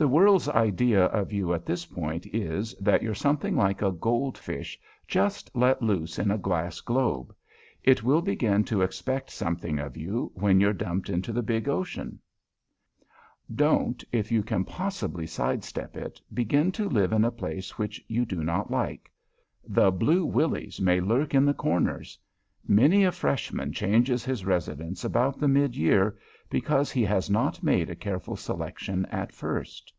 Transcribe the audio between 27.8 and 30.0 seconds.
a careful selection at first.